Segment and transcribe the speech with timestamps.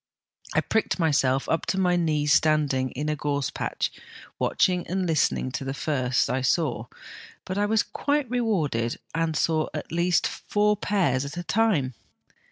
[0.55, 3.91] I pricked myself up to my knees standing in a gorse patch
[4.39, 6.87] watching and listening to the first I saw,
[7.45, 11.93] but I was quite rewarded, and saw at least four pairs at one time.